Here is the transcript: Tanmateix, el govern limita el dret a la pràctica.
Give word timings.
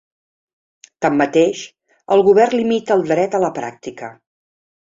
Tanmateix, 1.05 1.61
el 2.15 2.25
govern 2.31 2.57
limita 2.63 2.99
el 2.99 3.07
dret 3.13 3.37
a 3.37 3.43
la 3.45 3.55
pràctica. 3.59 4.15